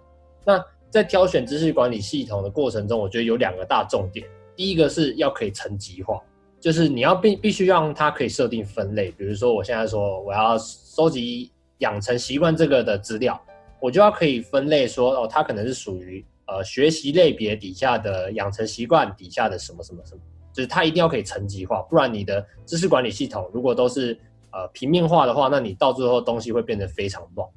[0.43, 4.27] 那在挑选知识管理系统的过程中，我觉得有两个大重点。
[4.57, 6.21] 第一个是要可以层级化，
[6.67, 13.41] 就是你要必必须让它可以设定分类，比如说我现在说我要收集养成习惯这个的资料，
[13.79, 20.19] 我就要可以分类说哦，它可能是属于呃学习类别底下的养成习惯底下的什么什么什么，
[20.51, 24.19] 就是它一定要可以层级化，不然你的知识管理系统如果都是
[24.51, 27.47] 呃平面化的话，那你到最后东西会变得非常乱。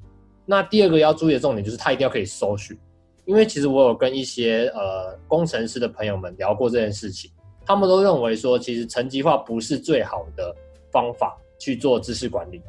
[0.47, 2.79] 那第二个要注意的重点就是它一定要可以搜寻，
[3.25, 7.29] 因为其实我有跟一些呃工程师的朋友们聊过这件事情。
[7.71, 10.53] 他们都认为说，其实层级化不是最好的
[10.91, 12.61] 方法去做知识管理，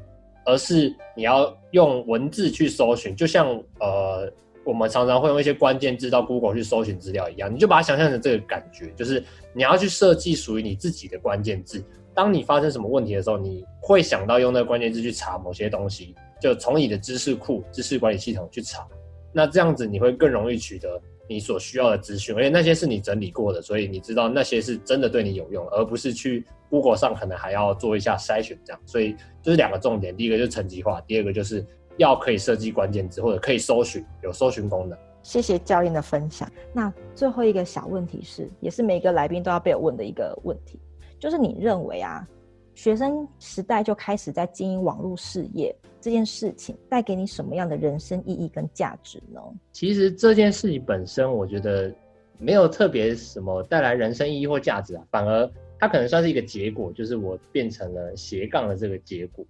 [0.46, 3.48] 而是你要用文字去搜寻，就像
[3.80, 4.32] 呃，
[4.64, 11.84] 我们常常会用一些关键字到 Google 去搜寻资料一样，你就把它想象成这个感觉，就是你要去设计属于你自己的关键字。
[12.14, 18.88] 当你发生什么问题的时候，你会想到用那个关键字去查某些东西，就从你的知识库、知识管理系统去查，
[19.34, 21.02] 那这样子你会更容易取得。
[21.32, 28.82] 你所需要的资讯，而且那些是你整理过的，所以你知道那些是真的对你有用，而不是去 Google 上可能还要做一下筛选这样。
[28.86, 31.65] 所以就是两个重点，第一个就是层级化，第二个就是
[31.96, 35.00] 要可以设计关键字或者可以搜寻，有搜寻功能。
[35.24, 36.52] 谢谢教练的分享。
[36.74, 40.78] 那最后一个小问题是，也是每个来宾都要被问的一个问题，
[41.17, 42.28] 就是你认为啊，
[42.76, 49.40] 学生时代就开始在经营网络事业这件事情，带给你什么样的人生意义跟价值呢？
[49.72, 51.94] 其实这件事情本身，我觉得
[52.40, 59.46] 没有特别什么带来人生意义或价值啊，反而它可能算是一个结果，就是我变成了斜杠的这个结果。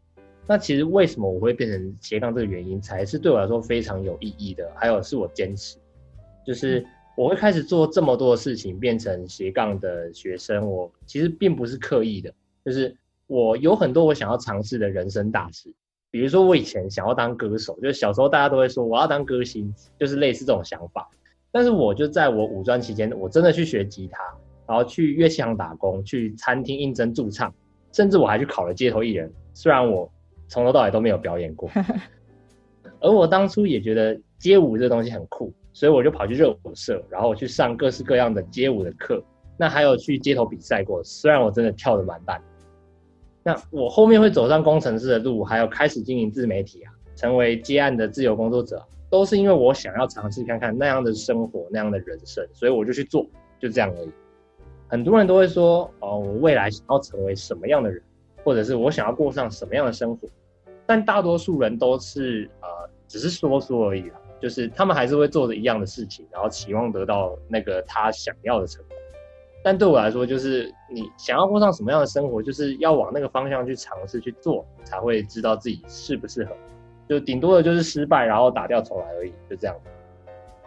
[0.46, 4.70] 那其实为什么我会变成斜杠这个原因，才是对我来说非常有意义的。
[4.76, 5.78] 还有是我坚持，
[6.46, 6.86] 就是
[7.16, 12.34] 我会开始做这么多的事情，变成斜杠的学生，我其实并不是刻意的，
[12.66, 12.96] 就是。
[13.28, 15.74] 我有很多我想要尝试的人生大事，
[16.12, 21.10] 比如说我以前想要当歌手，就是小时候大家都会说我要当歌星，就是类似这种想法。
[21.54, 24.22] 但是我就在我五专期间，我真的去学吉他，
[24.68, 27.54] 然后去乐器行打工，去餐厅应征驻唱，
[27.94, 29.32] 甚至我还去考了街头艺人。
[29.54, 30.12] 虽然我
[30.48, 31.70] 从头到尾都没有表演过，
[33.00, 39.24] 而我当初也觉得街舞这东西很酷，所以我就跑去热舞社，然后去上各式各样的街舞的课。
[39.58, 42.42] 那还有去街头比赛过，虽然我真的跳得蛮烂。
[43.44, 53.26] 那我后面会走上工程师的路，还有开始经营自媒体啊，成为接案的自由工作者，都是因为我想要尝试看看那样的生活，那样的人生，所以我就去做，
[53.60, 54.12] 就这样而已。
[54.88, 58.00] 很多人都会说，哦，我未来想要成为什么样的人，
[58.44, 60.28] 或者是我想要过上什么样的生活，
[60.86, 62.68] 但大多数人都是呃，
[63.08, 68.98] 只是说说而已啦，就是他们还是会做着一样的事情，然后期望得到那个他想要的成果。
[69.64, 76.56] 但对我来说，就是你想要过上什么样的生活，就是要往那个方向去尝试去做，才会知道自己适不适合。
[77.08, 79.76] 就顶多的就是失败，然后打掉重来而已，就这样。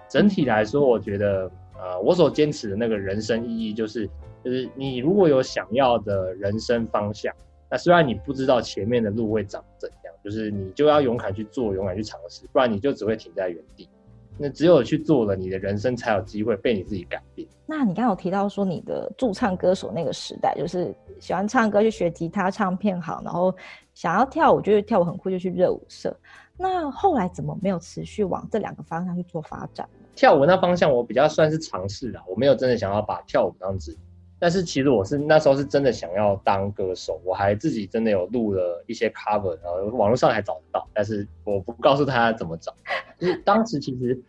[0.08, 4.08] 整体来说，我觉得，呃，我所坚持的那个人生意义，就是，
[4.44, 7.34] 就是你如果有想要的人生方向，
[7.70, 13.88] 那虽然你不知道前面的路会长怎样，就是你就要勇敢去做，勇敢去尝试，不然你就只会停在原地。
[14.36, 17.46] 那只有去做了，你的人生才有机会被你自己改变。
[17.66, 23.54] 那你刚刚有提到说，你的驻唱歌手那个时代，就是喜欢唱歌，去学吉他，唱片行，然后
[23.94, 26.14] 想要跳舞，就是跳舞很酷，就去热舞社。
[26.56, 29.88] 那后来怎么没有持续往这两个方向去做发展？
[30.14, 33.96] 跳舞那方向我比较算是尝试啦，我没有真的想要把跳舞当职。
[34.38, 42.74] 但是其实我是那时候是真的想要当歌手，我还自己真的有录了一些 cover，然后网络上还找得到，但是我不告诉他怎么找。
[43.18, 44.20] 就是当时其实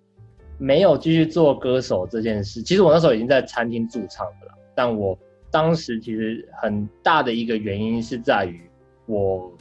[0.57, 5.17] 没有继续做歌手这件事，其实我那时候已经在餐厅驻唱了，但我
[5.51, 8.61] 当时其实很大的一个原因是在于
[9.07, 9.51] 我，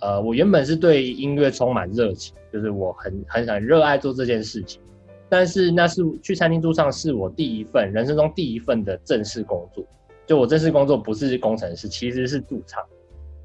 [0.00, 4.80] 呃，我原本是对音乐充满热情，就是我很很想热爱做这件事情，
[5.36, 9.84] 但是那是去餐厅驻唱是我第一份人生中第一份的正式工作。
[10.28, 12.80] 就我正式工作不是工程师，其实是驻唱。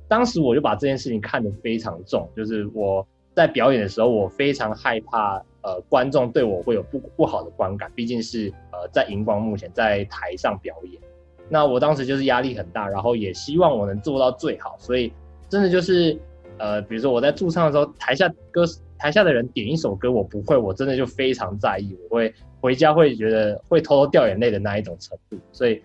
[0.08, 11.02] 当时我就把这件事情看得非常重，就是我在表演的时候，我非常害怕，呃，观众对我会有不不好的观感，毕竟是呃在荧光幕前在台上表演。
[11.49, 15.12] 那我当时就是压力很大，然后也希望我能做到最好，所以
[15.49, 16.15] 真的就是
[16.60, 18.63] 呃，比如说我在驻唱的时候，台下歌
[19.00, 22.32] 台下的人点一首歌我不会，我真的就非常在意，我会
[22.62, 25.82] 回家会觉得会偷偷掉眼泪的那一种程度，所以。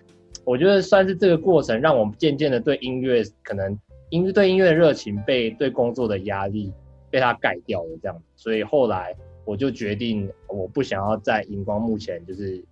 [0.46, 3.78] 我觉得算是这个过程，让我们渐渐的对音乐可能
[4.10, 6.70] 音对音乐的热情被对工作的压力
[7.08, 12.62] 被它盖掉了这样，所以后来我就决定，我不想要在荧光幕前就是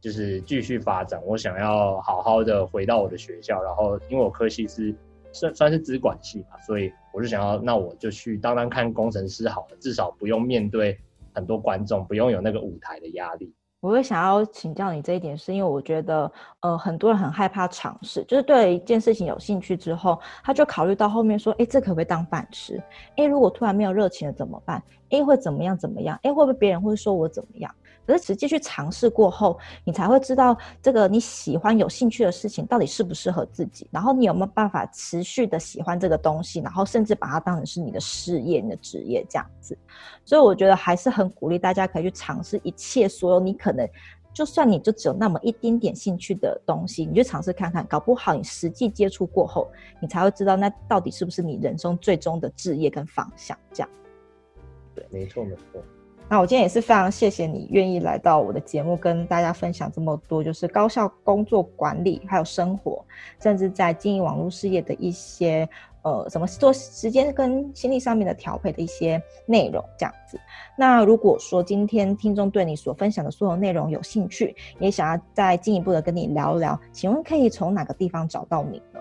[0.00, 4.94] 就是继续发展，我想要好好的回到我的学校，然后因为我科系是
[5.32, 10.98] 算算是资管系吧，所以我就想要那我就去当当看工程师好了，至少不用面对
[11.34, 13.52] 很多观众，不用有那个舞台的压力。
[13.80, 16.28] 我会想要请教你这一点，是因为我觉得，
[16.62, 22.82] 呃，很多人很害怕尝试，就是对一件事情有兴趣之后，他就考虑到后面说，哎，这可不可以当饭吃？
[23.16, 24.82] 哎，如果突然没有热情了怎么办？
[25.10, 25.78] 哎，会怎么样？
[25.78, 26.18] 怎么样？
[26.24, 27.72] 哎，会不会别人会说我怎么样？
[28.08, 39.76] 可是实际去尝试过后，你才会知道这个你喜欢、有兴趣的事情到底适不适合自己，然后你有没有办法持续的喜欢这个东西，然后甚至把它当成是你的事业、你的职业这样子。
[40.24, 43.86] 所以我觉得还是很鼓励大家可以去尝试一切所有你可能，
[44.32, 53.90] 就算你就只有那么一丁点兴趣的东西，你就尝试看看，搞不好你实际接触过后，你才会知道那到底是不是你人生最终的志业跟方向这样。
[54.94, 55.84] 对，没错，没错。
[56.30, 63.02] 那我今天也是非常谢谢你愿意来到我的节目，跟大家分享这么多，就是高效工作管理，还有生活，
[63.40, 65.66] 甚至在经营网络事业的一些
[66.02, 70.38] 呃，怎么做时间跟心力上面的调配的一些内容，这样子。
[70.76, 79.00] 那如果说今天听众对你所分享的所有内容有兴趣，也想要再进一步的跟你聊一聊，请问可以从哪个地方找到你呢？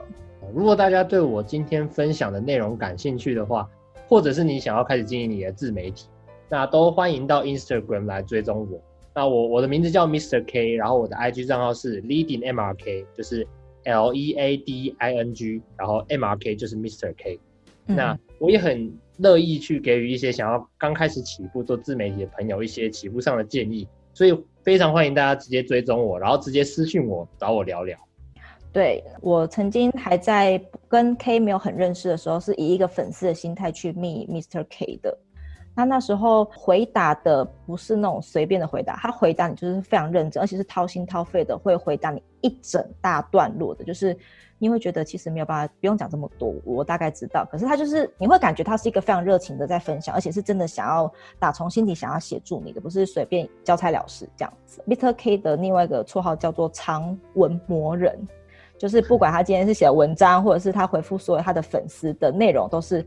[0.54, 3.70] 如果大家对我今天分享的内容感兴趣的话，
[4.08, 6.08] 或者是你想要开始经营你的自媒体。
[6.50, 8.82] 那都欢迎到 Instagram 来追踪我。
[9.14, 10.44] 那我我的名字叫 Mr.
[10.46, 13.48] K，然后我的 IG 账号是 Leading MRK，就是
[13.84, 17.14] L E A D I N G，然后 MRK 就是 Mr.
[17.18, 17.40] K。
[17.88, 17.96] 嗯。
[17.96, 27.98] 那我也很乐意去给予一些想要刚开始起步做自媒体的朋友一些起步上的建议，所以非常欢迎大家直接追踪我，然后直接私信我找我聊聊。
[28.72, 34.64] 对，我曾经还在跟 K 没有很认识的时候，是以一个粉丝的心态去 meet Mr.
[34.70, 35.18] K 的。
[35.78, 43.84] 他那时候回答的不是那种随便的回答，他回答你就是非常认真，而且是掏心掏肺的，会回答你一整大段落的。
[43.84, 44.18] 就是
[44.58, 47.46] 你会觉得其实没有办法，不用讲这么多，我大概知道。
[47.52, 54.84] 可是他就是你会感觉他是一个非常热情的在分享，而且是真的想要打从心底想要协助你的，不是随便交差了事这样子。
[54.88, 55.14] Mr.
[55.14, 58.28] K 的另外一个绰号叫做长文魔人，
[58.80, 63.06] 就是不管他今天是写文章，或者是他回复所有他的粉丝的内容都是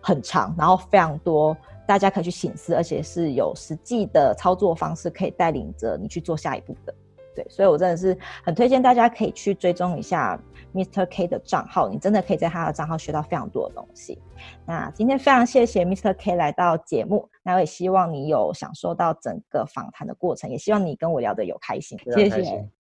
[0.00, 1.56] 很长，然后非常多。
[1.86, 6.94] 大家可以去醒思，而且是有实际的操作方式可以带领着你去做下一步的。
[7.34, 10.38] 对，所以我真的是很推荐大家可以去追踪一下
[10.74, 11.06] Mr.
[11.10, 14.20] K 的账号，你真的可以在他的账号学到非常多的东西。
[14.66, 16.14] 那今天非常谢谢 Mr.
[16.18, 21.98] K 来到节目，那我也希望你有享受到整个访谈的过程，也希望你跟我聊得有开心。
[22.14, 22.81] 谢谢。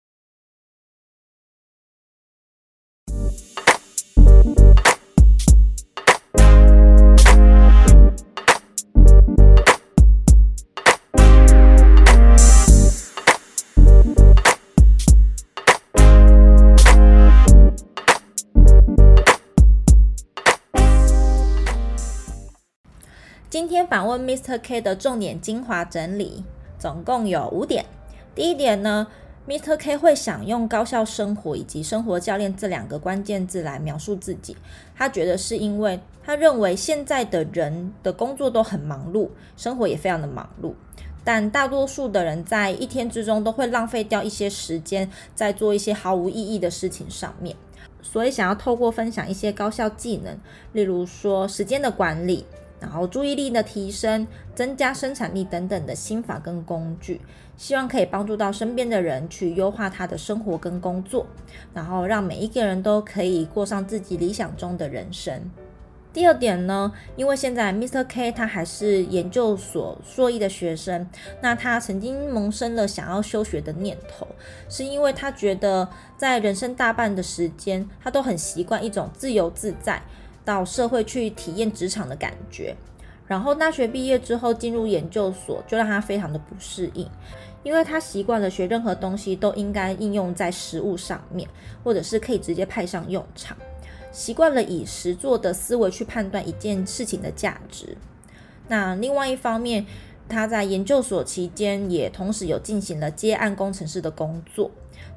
[23.90, 24.60] 访问 Mr.
[24.62, 26.44] K 的重点精华整理，
[26.78, 27.86] 总共有五点。
[28.36, 29.08] 第一点呢
[29.48, 29.78] ，Mr.
[29.78, 34.58] K 会想用高效生活以及生活教练这两个关键字来描述自己。
[34.94, 40.74] 他觉得是因为他认为现在的人的工作都很忙碌，生活也非常的忙碌，
[41.24, 47.56] 但大多数的人在一天之中都会浪费掉一些时间在做一些毫无意义的事情上面，
[48.02, 50.38] 所以想要透过分享一些高效技能，
[50.74, 52.46] 例如说时间的管理。
[52.80, 57.22] 然后注意力的提升、增加生产力等等的心法跟工具，
[57.58, 61.26] 希望可以帮助到身边的人去优化他的生活跟工作，
[61.74, 65.50] 然后让每一个人都可以过上自己理想中的人生。
[66.14, 68.04] 第二点呢，因为现在 Mr.
[68.08, 71.08] K 他还是研究所硕一的学生，
[71.42, 74.28] 那他曾经萌生了想要休学的念头，
[74.68, 80.02] 是因为他觉得在人生大半的时间，他都很习惯一种自由自在。
[80.48, 82.74] 到社会去体验职场的感觉，
[83.28, 87.06] 然后大学毕业之后进入研究所，就让他非常的不适应，
[87.64, 91.46] 因为他习惯了学任何东西都应该应用在实物上面，
[91.84, 93.58] 或者是可以直接派上用场，
[94.14, 97.98] 习惯了以实作的思维去判断一件事情的价值。
[98.70, 99.86] 那另外一方面，
[100.30, 104.72] 他在研究所期间也同时有进行了接案工程师的工作，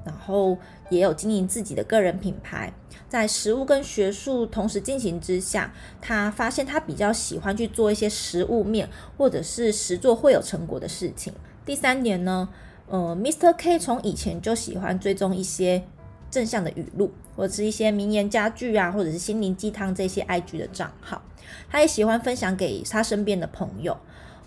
[0.04, 0.58] 然后
[0.88, 2.72] 也有经营自己的个人品牌。
[3.10, 8.88] 在实务跟学术同时进行之下，他发现他比较喜欢去做一些实务面
[9.18, 11.32] 或者是实作会有成果的事情。
[11.66, 12.48] 第三点呢，
[12.86, 13.52] 呃，Mr.
[13.58, 15.82] K 从以前就喜欢追踪一些
[16.30, 21.20] 正向的语录，或者是一些名言佳句啊，或者是心灵鸡汤这些 IG 的账号，
[21.68, 23.96] 他也喜欢分享给他身边的朋友。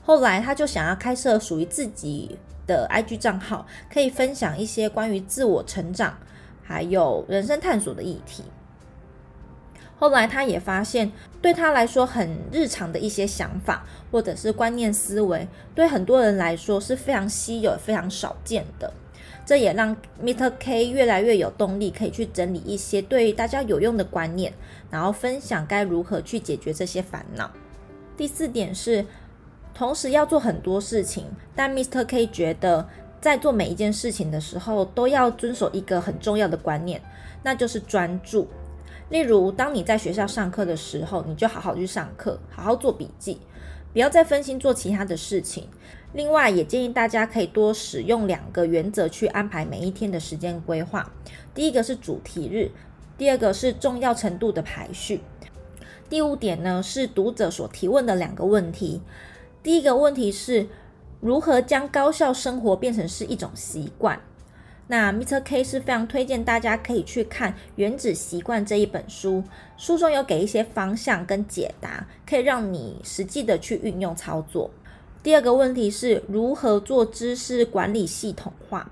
[0.03, 6.17] 后来他就想要开设属于自己的 IG 账号，可以分享一些关于自我成长。
[6.65, 8.41] 还有人生探索的议题。
[10.03, 11.09] 后来他也发现，
[11.41, 18.91] 对他来说很日常的一些想法或者是观念思维，对很多人来说是非常稀有、非常少见的。
[19.45, 20.51] 这也让 Mr.
[20.59, 24.51] K 越来越有动力，可以去整理一些对大家有用的观念，
[24.91, 27.49] 然后分享该如何去解决这些烦恼。
[28.17, 29.05] 第四点是，
[29.73, 32.03] 同时要做很多事情，但 Mr.
[32.03, 32.85] K 觉得
[33.21, 37.01] 在做每一件事情的时候，都要遵守一个很重要的观念，
[37.41, 38.49] 那就是专注。
[39.09, 43.39] 例如，当你在学校上课的时候，你就好好去上课，好好做笔记，
[43.91, 45.67] 不要再分心做其他的事情。
[46.13, 51.11] 另外，也建议大家可以多使用两个原则去安排每一天的时间规划。
[51.53, 52.71] 第一个是主题日，
[53.17, 55.21] 第二个是重要程度的排序。
[56.09, 59.01] 第五点呢，是读者所提问的两个问题。
[59.61, 60.67] 第一个问题是
[61.19, 64.21] 如何将高效生活变成是一种习惯？
[64.87, 65.41] 那 Mr.
[65.41, 69.43] K 是非常推荐大家可以去看《原子习惯》这一本书，
[69.77, 74.69] 书中有给一些方向跟解答，可以让你实际的去运用操作。
[75.23, 78.91] 第二个问题是如何做知识管理系统化？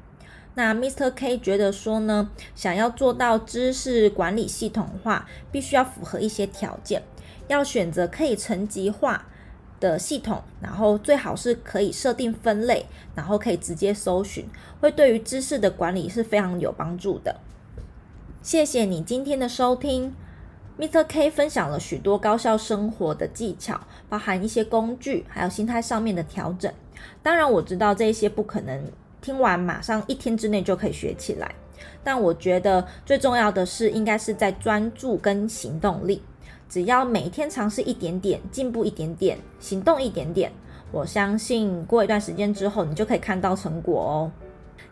[0.53, 1.11] 那 Mr.
[1.11, 7.03] K 觉得说呢，想要做到知识管理系统化，必须要符合一些条件，
[7.47, 9.27] 要选择可以层级化
[9.81, 14.47] 的系统，然后最好是可以设定分类，然后可以直接搜寻，
[14.79, 17.35] 会对于知识的管理是非常有帮助的。
[18.41, 20.15] 谢谢你今天的收听。
[20.79, 21.03] Mr.
[21.03, 23.79] K 分享了许多高效生活的技巧，
[24.09, 26.71] 包含一些工具，还有心态上面的调整。
[27.21, 31.53] 当然，我知道这些不可能听完马上一天之内就可以学起来，
[32.03, 36.23] 但我觉得最重要的是应该是在专注跟行动力。
[36.71, 40.49] 只要每天尝试一点点，进步一点点，行动一点点，
[40.89, 44.31] 我相信过一段时间之后，你就可以看到成果哦。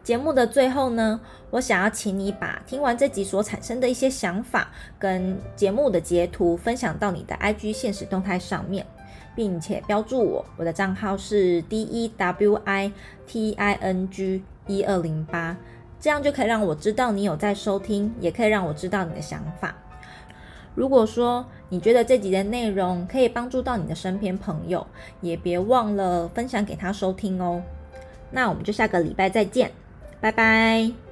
[0.04, 1.22] 节目的最后呢，
[1.52, 4.70] 我想要请你把听完这集所产生的一些想法
[5.00, 8.86] 跟节目的截图分享到你的 IG 现实动态上面，
[9.34, 12.92] 并且标注我，我的账号是 D E W I
[13.26, 15.56] T I N G 一二零八，
[15.98, 19.74] 这样就可以让我知道你有在收听，也可以让我知道你的想法。
[20.76, 24.86] 如果说你觉得这集的内容可以帮助到你的身边朋友，
[25.22, 27.62] 也别忘了分享给他收听哦。
[28.32, 29.72] 那我们就下个礼拜再见。
[30.22, 31.09] 拜拜。